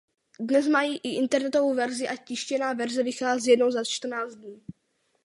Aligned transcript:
Dnes 0.39 0.67
mají 0.67 0.97
i 0.97 1.09
internetovou 1.15 1.73
verzi 1.73 2.07
a 2.09 2.15
tištěná 2.15 2.73
verze 2.73 3.03
vychází 3.03 3.49
jednou 3.49 3.71
za 3.71 3.83
čtrnáct 3.83 4.35
dní. 4.35 4.61